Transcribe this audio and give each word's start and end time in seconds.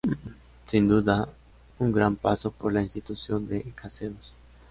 Sin 0.65 0.87
duda, 0.87 1.29
un 1.77 1.91
gran 1.91 2.15
paso 2.15 2.49
por 2.49 2.73
la 2.73 2.81
institución 2.81 3.47
de 3.47 3.71
Caseros. 3.75 4.33